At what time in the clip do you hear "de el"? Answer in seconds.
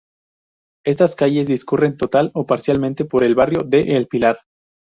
3.63-4.07